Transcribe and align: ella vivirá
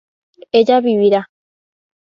ella 0.51 0.81
vivirá 0.81 1.29